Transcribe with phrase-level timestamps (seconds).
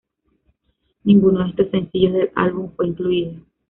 [1.03, 3.33] Ninguno de estos sencillos del álbum fue incluido.